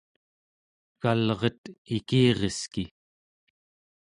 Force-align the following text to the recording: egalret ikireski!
egalret 0.99 1.61
ikireski! 1.99 2.85